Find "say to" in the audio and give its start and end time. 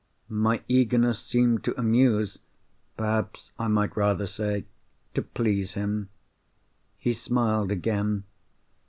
4.25-5.21